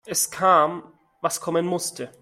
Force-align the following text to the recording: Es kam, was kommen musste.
Es 0.05 0.31
kam, 0.31 0.81
was 1.21 1.41
kommen 1.41 1.65
musste. 1.67 2.11